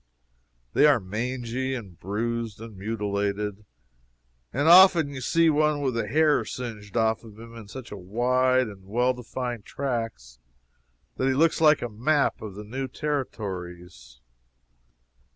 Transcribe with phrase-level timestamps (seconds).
[0.73, 3.65] They are mangy and bruised and mutilated,
[4.51, 8.87] and often you see one with the hair singed off him in such wide and
[8.87, 10.39] well defined tracts
[11.17, 14.21] that he looks like a map of the new Territories.